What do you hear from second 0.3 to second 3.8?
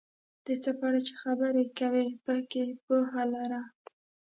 د څه په اړه چې خبرې کوې پکې پوهه لرل،